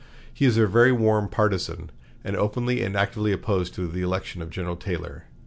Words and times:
He 0.33 0.45
is 0.47 0.57
a 0.57 0.65
very 0.65 0.91
warm 0.91 1.29
partizan, 1.29 1.91
and 2.23 2.35
openly 2.35 2.81
and 2.81 2.97
actively 2.97 3.31
opposed 3.33 3.75
to 3.75 3.87
the 3.87 4.01
election 4.01 4.41
of 4.41 4.49
General 4.49 4.75
Taylor. 4.75 5.25